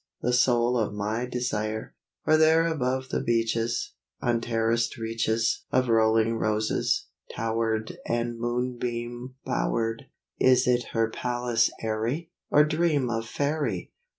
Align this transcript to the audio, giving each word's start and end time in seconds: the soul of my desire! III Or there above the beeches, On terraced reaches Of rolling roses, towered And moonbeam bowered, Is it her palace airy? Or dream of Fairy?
the 0.23 0.33
soul 0.33 0.79
of 0.79 0.95
my 0.95 1.27
desire! 1.27 1.93
III 2.27 2.33
Or 2.33 2.35
there 2.37 2.65
above 2.65 3.09
the 3.09 3.19
beeches, 3.21 3.93
On 4.19 4.41
terraced 4.41 4.97
reaches 4.97 5.63
Of 5.71 5.89
rolling 5.89 6.39
roses, 6.39 7.05
towered 7.35 7.99
And 8.07 8.39
moonbeam 8.39 9.35
bowered, 9.45 10.07
Is 10.39 10.65
it 10.65 10.85
her 10.93 11.11
palace 11.11 11.69
airy? 11.83 12.31
Or 12.49 12.63
dream 12.63 13.11
of 13.11 13.27
Fairy? 13.27 13.91